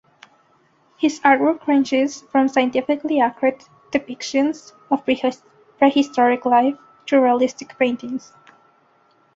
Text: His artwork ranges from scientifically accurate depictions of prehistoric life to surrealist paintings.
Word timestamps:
His 0.97 1.19
artwork 1.19 1.67
ranges 1.67 2.21
from 2.23 2.47
scientifically 2.47 3.19
accurate 3.19 3.69
depictions 3.91 4.73
of 4.89 5.05
prehistoric 5.05 6.43
life 6.43 6.75
to 7.05 7.15
surrealist 7.17 7.69
paintings. 7.77 8.33